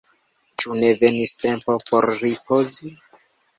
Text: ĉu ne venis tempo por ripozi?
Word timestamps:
ĉu 0.63 0.77
ne 0.79 0.89
venis 1.03 1.35
tempo 1.45 1.77
por 1.91 2.11
ripozi? 2.25 2.97